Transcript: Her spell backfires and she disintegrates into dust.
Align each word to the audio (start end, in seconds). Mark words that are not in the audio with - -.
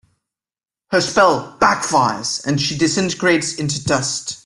Her 0.89 0.99
spell 0.99 1.59
backfires 1.61 2.43
and 2.43 2.59
she 2.59 2.75
disintegrates 2.75 3.53
into 3.59 3.83
dust. 3.83 4.39